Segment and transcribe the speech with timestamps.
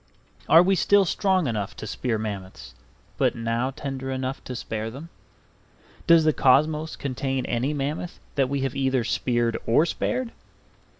[0.49, 2.73] Are we still strong enough to spear mammoths,
[3.19, 5.09] but now tender enough to spare them?
[6.07, 10.31] Does the cosmos contain any mammoth that we have either speared or spared?